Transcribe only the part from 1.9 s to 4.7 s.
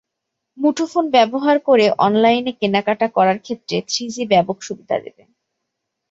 অনলাইনে কেনাকাটা করার ক্ষেত্রে থ্রিজি ব্যাপক